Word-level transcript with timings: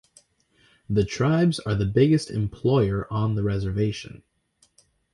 The 0.89 1.05
tribes 1.05 1.59
are 1.59 1.75
the 1.75 1.85
biggest 1.85 2.31
employer 2.31 3.05
on 3.13 3.35
the 3.35 3.43
reservation. 3.43 4.23